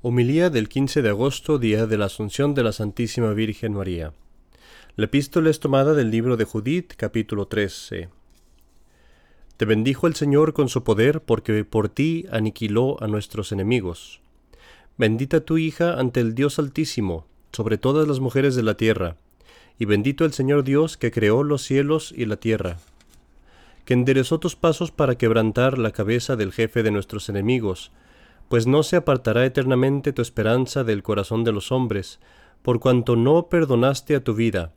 [0.00, 4.12] Homilía del 15 de agosto, día de la Asunción de la Santísima Virgen María.
[4.94, 8.08] La epístola es tomada del libro de Judith, capítulo 13.
[9.56, 14.20] Te bendijo el Señor con su poder, porque por ti aniquiló a nuestros enemigos.
[14.98, 19.16] Bendita tu hija ante el Dios Altísimo, sobre todas las mujeres de la tierra,
[19.80, 22.76] y bendito el Señor Dios que creó los cielos y la tierra,
[23.84, 27.90] que enderezó tus pasos para quebrantar la cabeza del jefe de nuestros enemigos,
[28.48, 32.20] pues no se apartará eternamente tu esperanza del corazón de los hombres,
[32.62, 34.72] por cuanto no perdonaste a tu vida,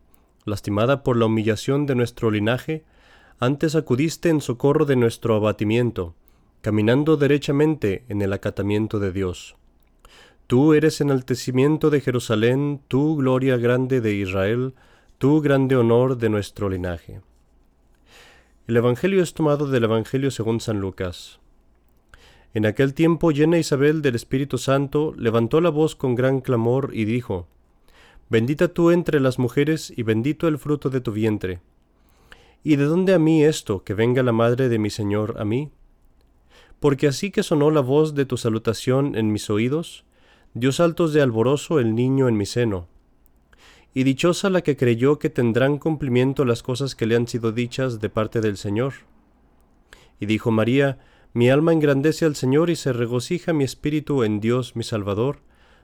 [0.45, 2.83] lastimada por la humillación de nuestro linaje,
[3.39, 6.13] antes acudiste en socorro de nuestro abatimiento,
[6.61, 9.55] caminando derechamente en el acatamiento de Dios.
[10.47, 14.73] Tú eres enaltecimiento de Jerusalén, tú gloria grande de Israel,
[15.17, 17.21] tú grande honor de nuestro linaje.
[18.67, 21.40] El Evangelio es tomado del Evangelio según San Lucas.
[22.53, 27.05] En aquel tiempo llena Isabel del Espíritu Santo, levantó la voz con gran clamor y
[27.05, 27.47] dijo,
[28.29, 31.61] Bendita tú entre las mujeres y bendito el fruto de tu vientre.
[32.63, 35.71] ¿Y de dónde a mí esto, que venga la madre de mi Señor a mí?
[36.79, 40.05] Porque así que sonó la voz de tu salutación en mis oídos,
[40.53, 42.87] dio saltos de alborozo el niño en mi seno.
[43.93, 47.99] Y dichosa la que creyó que tendrán cumplimiento las cosas que le han sido dichas
[47.99, 48.93] de parte del Señor.
[50.19, 50.99] Y dijo María,
[51.33, 55.39] mi alma engrandece al Señor y se regocija mi espíritu en Dios mi Salvador,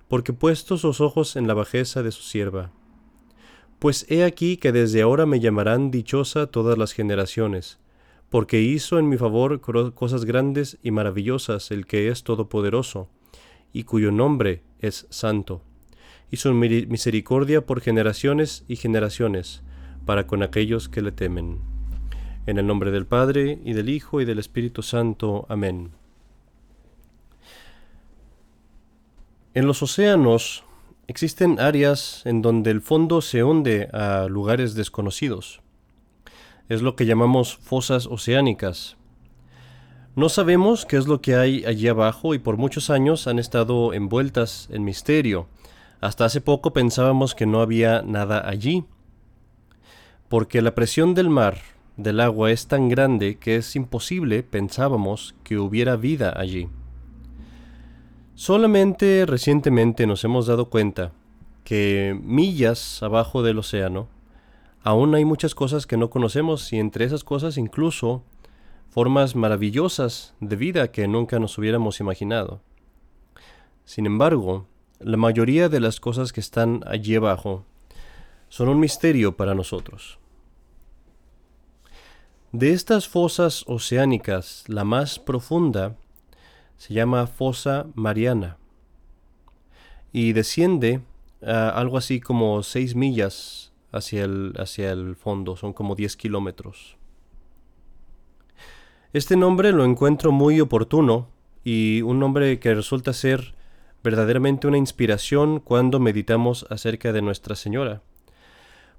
[0.09, 2.71] porque puesto sus ojos en la bajeza de su sierva.
[3.79, 7.79] Pues he aquí que desde ahora me llamarán dichosa todas las generaciones,
[8.29, 9.61] porque hizo en mi favor
[9.93, 13.09] cosas grandes y maravillosas el que es todopoderoso,
[13.71, 15.61] y cuyo nombre es santo,
[16.29, 19.63] y su misericordia por generaciones y generaciones,
[20.05, 21.76] para con aquellos que le temen.
[22.47, 25.45] En el nombre del Padre, y del Hijo, y del Espíritu Santo.
[25.49, 25.91] Amén.
[29.53, 30.63] En los océanos
[31.07, 35.59] existen áreas en donde el fondo se hunde a lugares desconocidos.
[36.69, 38.95] Es lo que llamamos fosas oceánicas.
[40.15, 43.91] No sabemos qué es lo que hay allí abajo y por muchos años han estado
[43.91, 45.49] envueltas en misterio.
[45.99, 48.85] Hasta hace poco pensábamos que no había nada allí.
[50.29, 51.57] Porque la presión del mar
[51.97, 56.69] del agua es tan grande que es imposible, pensábamos, que hubiera vida allí.
[58.35, 61.11] Solamente recientemente nos hemos dado cuenta
[61.63, 64.07] que millas abajo del océano
[64.83, 68.23] aún hay muchas cosas que no conocemos y entre esas cosas incluso
[68.89, 72.61] formas maravillosas de vida que nunca nos hubiéramos imaginado.
[73.85, 74.67] Sin embargo,
[74.99, 77.65] la mayoría de las cosas que están allí abajo
[78.49, 80.19] son un misterio para nosotros.
[82.53, 85.97] De estas fosas oceánicas, la más profunda
[86.77, 88.57] se llama fosa mariana
[90.13, 91.01] y desciende
[91.45, 96.95] a algo así como 6 millas hacia el, hacia el fondo, son como 10 kilómetros.
[99.11, 101.27] Este nombre lo encuentro muy oportuno
[101.65, 103.55] y un nombre que resulta ser
[104.05, 108.01] verdaderamente una inspiración cuando meditamos acerca de Nuestra Señora.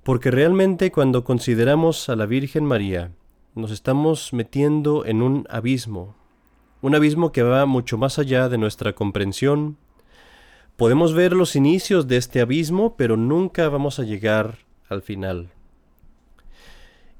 [0.02, 3.12] Porque realmente cuando consideramos a la Virgen María
[3.58, 6.14] nos estamos metiendo en un abismo,
[6.80, 9.76] un abismo que va mucho más allá de nuestra comprensión.
[10.76, 14.58] Podemos ver los inicios de este abismo, pero nunca vamos a llegar
[14.88, 15.50] al final.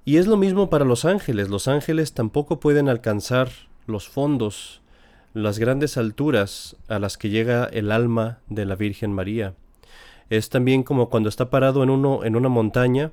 [0.04, 1.48] Y es lo mismo para los ángeles.
[1.48, 3.50] Los ángeles tampoco pueden alcanzar
[3.86, 4.80] los fondos,
[5.34, 9.54] las grandes alturas a las que llega el alma de la Virgen María.
[10.30, 13.10] Es también como cuando está parado en uno en una montaña,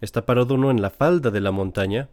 [0.00, 2.08] está parado uno en la falda de la montaña,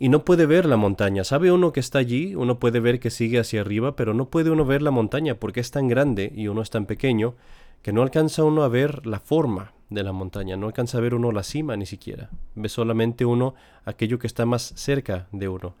[0.00, 1.24] y no puede ver la montaña.
[1.24, 4.50] Sabe uno que está allí, uno puede ver que sigue hacia arriba, pero no puede
[4.50, 7.34] uno ver la montaña porque es tan grande y uno es tan pequeño
[7.82, 11.14] que no alcanza uno a ver la forma de la montaña, no alcanza a ver
[11.14, 12.30] uno la cima ni siquiera.
[12.54, 15.74] Ve solamente uno aquello que está más cerca de uno.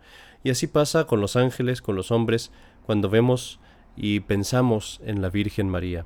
[0.44, 2.52] Y así pasa con los ángeles, con los hombres,
[2.84, 3.58] cuando vemos
[3.96, 6.04] y pensamos en la Virgen María.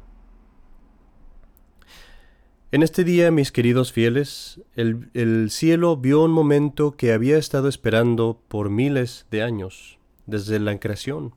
[2.74, 8.40] En este día, mis queridos fieles, el, cielo vio un momento que había estado esperando
[8.48, 11.36] por miles de años, desde la creación.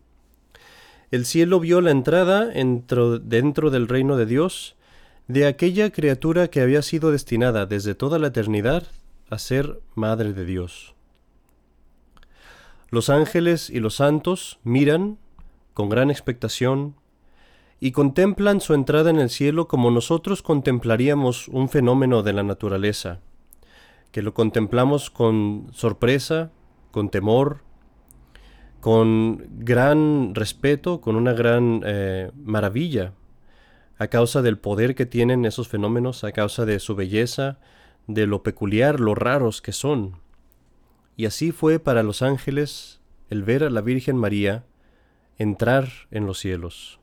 [1.12, 4.78] El cielo vio la entrada dentro del reino de Dios
[5.28, 8.88] de aquella criatura que había sido destinada desde toda la eternidad
[9.30, 10.96] a ser Madre de Dios.
[12.90, 15.20] Los ángeles y los santos miran,
[15.76, 16.96] con gran expectación,
[17.80, 23.20] y contemplan su entrada en el cielo como nosotros contemplaríamos un fenómeno de la naturaleza,
[24.12, 26.52] que lo contemplamos con sorpresa,
[26.92, 27.62] con temor,
[28.80, 33.14] con gran respeto, con una gran eh, maravilla,
[34.00, 37.60] a causa del poder que tienen esos fenómenos, a causa de su belleza,
[38.08, 40.20] de lo peculiar, lo raros que son.
[41.16, 44.66] Y así fue para los ángeles el ver a la Virgen María
[45.38, 47.00] entrar en los cielos.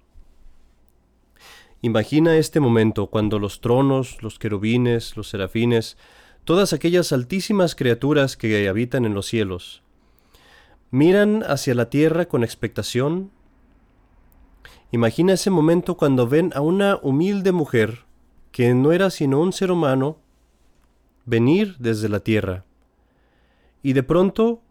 [1.85, 5.99] Imagina este momento cuando los tronos, los querubines, los serafines,
[6.45, 9.83] todas aquellas altísimas criaturas que habitan en los cielos,
[10.91, 13.31] miran hacia la tierra con expectación.
[14.93, 18.07] Imagina ese momento cuando ven a una humilde mujer,
[18.51, 20.17] que no era sino un ser humano,
[21.27, 22.65] venir desde la tierra.
[23.83, 24.63] Y de pronto,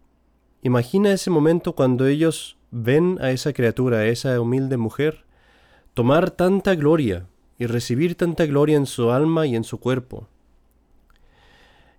[0.63, 5.25] imagina ese momento cuando ellos ven a esa criatura, a esa humilde mujer,
[5.93, 10.27] tomar tanta gloria y recibir tanta gloria en su alma y en su cuerpo.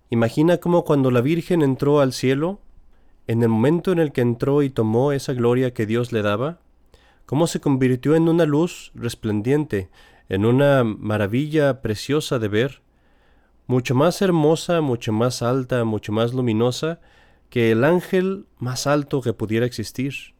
[0.09, 2.59] Imagina cómo cuando la Virgen entró al cielo,
[3.27, 6.59] en el momento en el que entró y tomó esa gloria que Dios le daba,
[7.25, 9.89] cómo se convirtió en una luz resplendiente,
[10.29, 12.81] en una maravilla preciosa de ver,
[13.65, 16.99] mucho más hermosa, mucho más alta, mucho más luminosa
[17.49, 20.34] que el ángel más alto que pudiera existir.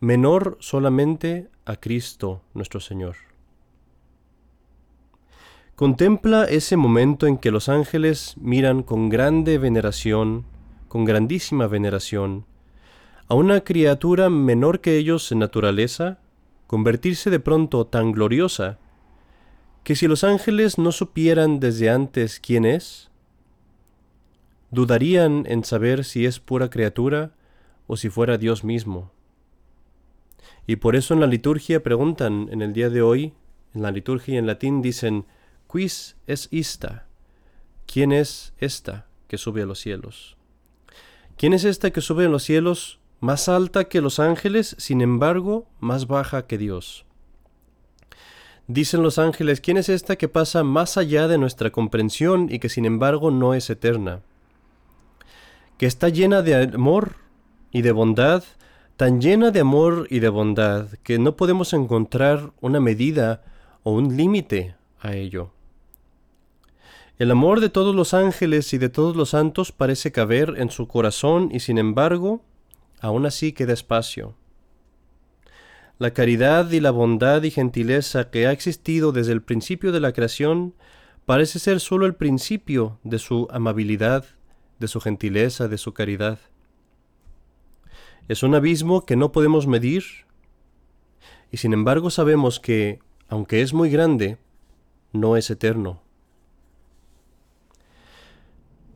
[0.00, 3.16] Menor solamente a Cristo nuestro Señor.
[5.74, 10.44] Contempla ese momento en que los ángeles miran con grande veneración,
[10.86, 12.46] con grandísima veneración,
[13.26, 16.20] a una criatura menor que ellos en naturaleza,
[16.68, 18.78] convertirse de pronto tan gloriosa
[19.82, 23.10] que si los ángeles no supieran desde antes quién es,
[24.70, 27.32] dudarían en saber si es pura criatura
[27.88, 29.10] o si fuera Dios mismo.
[30.66, 33.32] Y por eso en la liturgia preguntan en el día de hoy,
[33.74, 35.26] en la liturgia en latín dicen,
[35.70, 37.06] quis es ista?
[37.86, 40.36] ¿Quién es esta que sube a los cielos?
[41.36, 45.66] ¿Quién es esta que sube a los cielos más alta que los ángeles, sin embargo,
[45.80, 47.04] más baja que Dios?
[48.66, 52.68] Dicen los ángeles, ¿quién es esta que pasa más allá de nuestra comprensión y que
[52.68, 54.20] sin embargo no es eterna?
[55.78, 57.14] Que está llena de amor
[57.72, 58.44] y de bondad,
[58.98, 63.44] tan llena de amor y de bondad que no podemos encontrar una medida
[63.84, 65.52] o un límite a ello.
[67.16, 70.88] El amor de todos los ángeles y de todos los santos parece caber en su
[70.88, 72.42] corazón y sin embargo,
[73.00, 74.34] aún así queda espacio.
[76.00, 80.12] La caridad y la bondad y gentileza que ha existido desde el principio de la
[80.12, 80.74] creación
[81.24, 84.24] parece ser sólo el principio de su amabilidad,
[84.80, 86.40] de su gentileza, de su caridad.
[88.28, 90.04] Es un abismo que no podemos medir
[91.50, 94.36] y sin embargo sabemos que, aunque es muy grande,
[95.12, 96.02] no es eterno.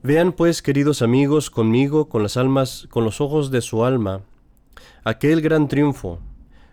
[0.02, 4.22] Vean pues, queridos amigos, conmigo, con las almas, con los ojos de su alma,
[5.04, 6.18] aquel gran triunfo,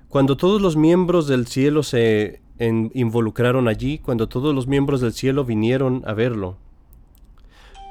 [0.09, 5.45] cuando todos los miembros del cielo se involucraron allí, cuando todos los miembros del cielo
[5.45, 6.57] vinieron a verlo.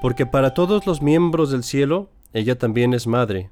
[0.03, 3.51] Porque para todos los miembros del cielo, ella también es madre.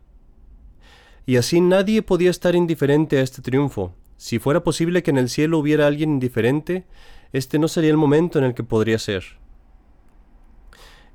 [1.27, 3.93] Y así nadie podía estar indiferente a este triunfo.
[4.17, 6.87] Si fuera posible que en el cielo hubiera alguien indiferente,
[7.33, 9.25] este no sería el momento en el que podría ser.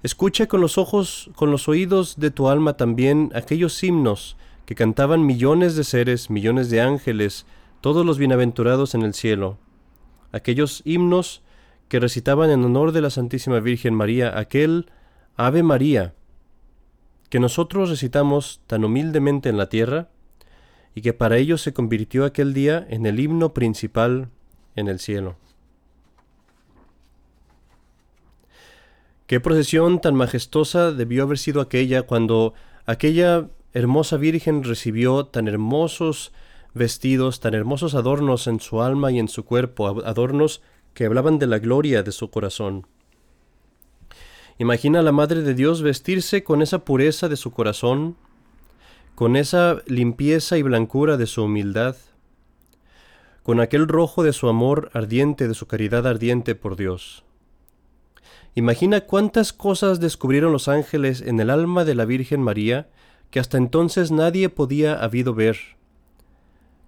[0.03, 4.35] Escucha con los ojos, con los oídos de tu alma también aquellos himnos
[4.65, 7.45] que cantaban millones de seres, millones de ángeles,
[7.81, 9.57] todos los bienaventurados en el cielo.
[10.31, 11.41] Aquellos himnos
[11.87, 14.91] que recitaban en honor de la Santísima Virgen María, aquel
[15.35, 16.13] Ave María,
[17.31, 20.09] que nosotros recitamos tan humildemente en la tierra,
[20.93, 24.27] y que para ellos se convirtió aquel día en el himno principal
[24.75, 25.37] en el cielo.
[29.27, 32.53] Qué procesión tan majestuosa debió haber sido aquella cuando
[32.85, 36.33] aquella hermosa Virgen recibió tan hermosos
[36.73, 40.61] vestidos, tan hermosos adornos en su alma y en su cuerpo, adornos
[40.93, 42.87] que hablaban de la gloria de su corazón.
[44.61, 48.15] Imagina a la Madre de Dios vestirse con esa pureza de su corazón,
[49.15, 51.95] con esa limpieza y blancura de su humildad,
[53.41, 57.23] con aquel rojo de su amor ardiente, de su caridad ardiente por Dios.
[58.53, 62.87] Imagina cuántas cosas descubrieron los ángeles en el alma de la Virgen María
[63.31, 65.57] que hasta entonces nadie podía habido ver.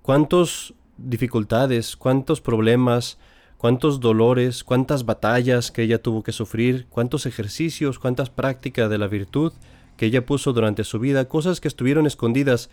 [0.03, 3.17] Cuántas dificultades, cuántos problemas,
[3.63, 9.07] cuántos dolores, cuántas batallas que ella tuvo que sufrir, cuántos ejercicios, cuántas prácticas de la
[9.07, 9.53] virtud
[9.95, 12.69] que ella puso durante su vida, cosas que estuvieron escondidas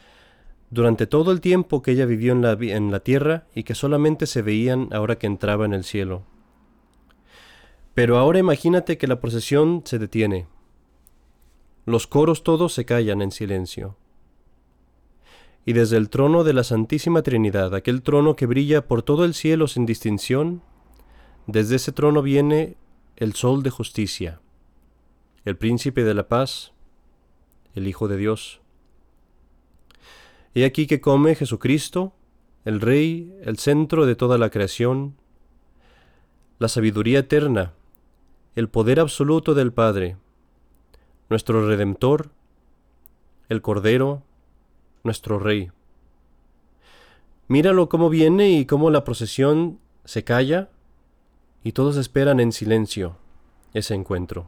[0.68, 4.26] durante todo el tiempo que ella vivió en la, en la tierra y que solamente
[4.26, 6.24] se veían ahora que entraba en el cielo.
[7.94, 10.48] Pero ahora imagínate que la procesión se detiene,
[11.86, 13.96] los coros todos se callan en silencio.
[15.64, 19.34] y desde el trono de la Santísima Trinidad, aquel trono que brilla por todo el
[19.34, 20.62] cielo sin distinción,
[21.46, 22.76] desde ese trono viene
[23.16, 24.40] el Sol de justicia,
[25.44, 26.72] el Príncipe de la paz,
[27.74, 28.60] el Hijo de Dios.
[30.54, 32.12] He aquí que come Jesucristo,
[32.64, 35.16] el Rey, el centro de toda la creación,
[36.58, 37.72] la sabiduría eterna,
[38.54, 40.16] el poder absoluto del Padre,
[41.28, 42.30] nuestro Redentor,
[43.48, 44.22] el Cordero,
[45.04, 45.70] nuestro Rey.
[47.48, 50.68] Míralo cómo viene y cómo la procesión se calla
[51.62, 53.16] y todos esperan en silencio
[53.74, 54.46] ese encuentro.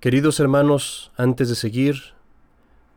[0.00, 1.96] Queridos hermanos, antes de seguir,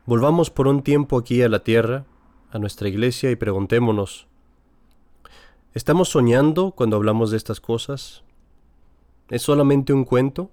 [0.06, 2.04] volvamos por un tiempo aquí a la tierra,
[2.50, 4.26] a nuestra iglesia, y preguntémonos,
[5.74, 8.22] ¿estamos soñando cuando hablamos de estas cosas?
[9.30, 10.50] ¿Es solamente un cuento?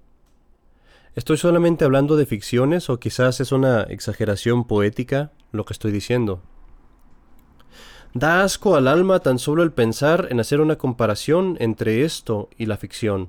[1.14, 6.42] ¿Estoy solamente hablando de ficciones o quizás es una exageración poética lo que estoy diciendo?
[8.14, 12.66] Da asco al alma tan solo el pensar en hacer una comparación entre esto y
[12.66, 13.28] la ficción.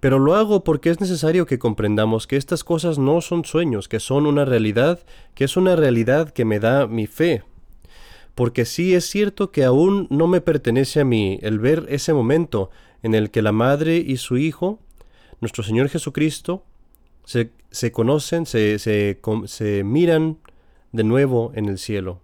[0.00, 4.00] Pero lo hago porque es necesario que comprendamos que estas cosas no son sueños, que
[4.00, 5.00] son una realidad,
[5.34, 7.42] que es una realidad que me da mi fe.
[8.34, 12.70] Porque sí es cierto que aún no me pertenece a mí el ver ese momento
[13.02, 14.78] en el que la madre y su hijo,
[15.40, 16.64] nuestro Señor Jesucristo,
[17.24, 20.38] se, se conocen, se, se, se miran
[20.92, 22.20] de nuevo en el cielo.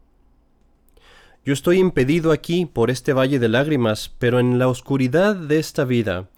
[1.43, 5.85] Yo estoy impedido aquí por este valle de lágrimas, pero en la oscuridad de esta
[5.85, 6.29] vida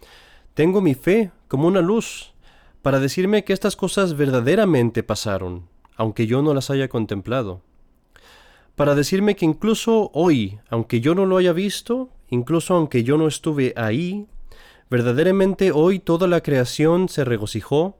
[0.53, 2.33] tengo mi fe como una luz
[2.81, 5.67] para decirme que estas cosas verdaderamente pasaron,
[5.97, 7.61] aunque yo no las haya contemplado.
[8.75, 13.27] Para decirme que incluso hoy, aunque yo no lo haya visto, incluso aunque yo no
[13.27, 14.27] estuve ahí,
[14.89, 17.97] verdaderamente hoy toda la creación se regocijó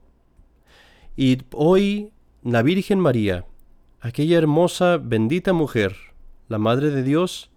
[1.16, 3.44] y hoy la Virgen María,
[4.00, 6.13] aquella hermosa, bendita mujer,
[6.48, 7.50] la Madre de Dios,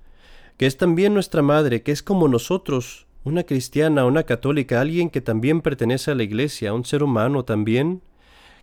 [0.57, 5.21] que es también nuestra Madre, que es como nosotros, una cristiana, una católica, alguien que
[5.21, 8.01] también pertenece a la Iglesia, un ser humano también,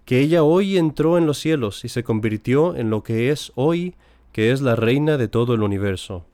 [0.05, 3.95] que ella hoy entró en los cielos y se convirtió en lo que es hoy,
[4.33, 6.27] que es la reina de todo el universo.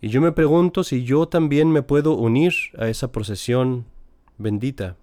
[0.00, 3.86] Y yo me pregunto si yo también me puedo unir a esa procesión
[4.36, 4.96] bendita.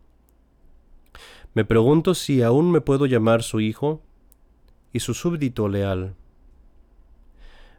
[1.53, 4.01] Me pregunto si aún me puedo llamar su hijo,
[4.93, 6.15] y su súbdito leal.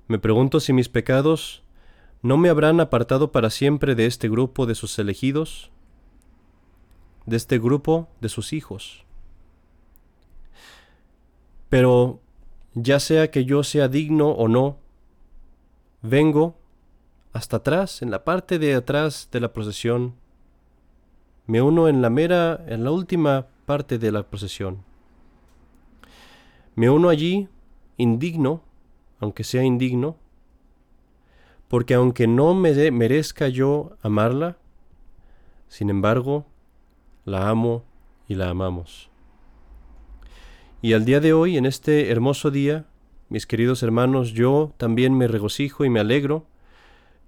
[0.08, 1.62] Me pregunto si mis pecados
[2.22, 5.70] no me habrán apartado para siempre de este grupo de sus elegidos,
[7.26, 9.04] de este grupo de sus hijos.
[11.68, 12.20] Pero,
[12.74, 14.78] ya sea que yo sea digno o no,
[16.02, 16.56] vengo
[17.32, 20.14] hasta atrás, en la parte de atrás de la procesión,
[21.46, 24.89] me uno en la mera, en la última parte de la procesión.
[26.80, 27.46] Me uno allí,
[27.98, 28.62] indigno,
[29.18, 30.16] aunque sea indigno,
[31.68, 34.56] porque aunque no me merezca yo amarla,
[35.68, 36.46] sin embargo,
[37.26, 37.84] la amo
[38.28, 39.10] y la amamos.
[40.80, 42.86] Y al día de hoy, en este hermoso día,
[43.28, 46.46] mis queridos hermanos, yo también me regocijo y me alegro,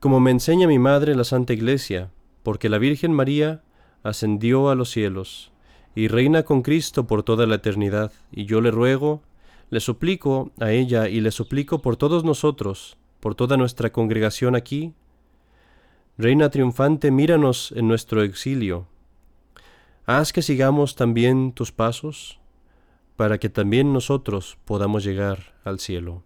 [0.00, 2.10] como me enseña mi madre la Santa Iglesia,
[2.42, 3.60] porque la Virgen María
[4.02, 5.52] ascendió a los cielos
[5.94, 9.20] y reina con Cristo por toda la eternidad, y yo le ruego
[9.72, 14.92] le suplico a ella y le suplico por todos nosotros, por toda nuestra congregación aquí.
[16.18, 18.86] Reina triunfante, míranos en nuestro exilio.
[20.04, 22.38] Haz que sigamos también tus pasos,
[23.16, 26.22] para que también nosotros podamos llegar al cielo.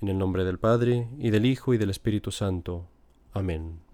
[0.00, 2.88] En el nombre del Padre, y del Hijo, y del Espíritu Santo.
[3.32, 3.89] Amén.